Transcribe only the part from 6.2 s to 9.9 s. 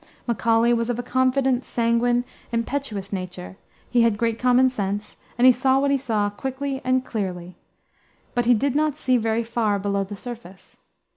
quickly and clearly, but he did not see very far